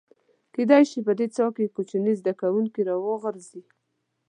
[0.53, 3.61] کېدای شي په دې څاه کې کوچني زده کوونکي راوغورځي.